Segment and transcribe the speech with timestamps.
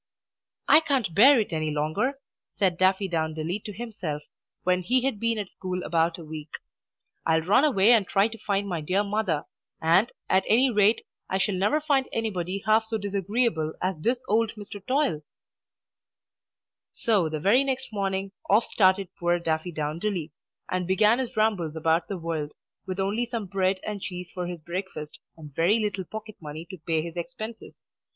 [0.67, 2.17] "I can't bear it any longer,"
[2.57, 4.23] said Daffydowndilly to himself,
[4.63, 6.57] when he had been at school about a week.
[7.23, 9.43] "I'll run away and try to find my dear mother;
[9.79, 14.53] and, at any rate, I shall never find anybody half so disagreeable as this old
[14.55, 14.83] Mr.
[14.87, 15.21] Toil!"
[16.91, 20.31] So the very next morning, off started poor Daffydowndilly,
[20.67, 22.53] and began his rambles about the world,
[22.87, 26.79] with only some bread and cheese for his breakfast, and very little pocket money to
[26.87, 27.83] pay his expenses.